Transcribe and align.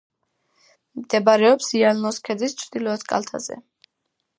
მდებარეობს 1.01 1.69
იალნოს 1.83 2.21
ქედის 2.31 2.59
ჩრდილოეთ 2.65 3.09
კალთაზე. 3.15 3.65